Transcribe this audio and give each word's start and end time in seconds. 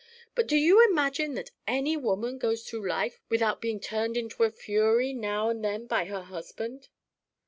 But 0.33 0.47
do 0.47 0.55
you 0.57 0.83
imagine 0.89 1.35
that 1.35 1.51
any 1.67 1.95
woman 1.95 2.39
goes 2.39 2.63
through 2.63 2.89
life 2.89 3.19
without 3.29 3.61
being 3.61 3.79
turned 3.79 4.17
into 4.17 4.41
a 4.43 4.49
fury 4.49 5.13
now 5.13 5.47
and 5.49 5.63
then 5.63 5.85
by 5.85 6.05
her 6.05 6.23
husband?" 6.23 6.87